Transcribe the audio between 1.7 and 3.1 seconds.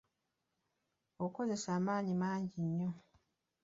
amaanyi mangi nnyo.